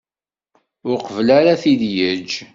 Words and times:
Uqbel 0.91 1.27
ara 1.37 1.53
t-id-yeǧǧ. 1.61 2.31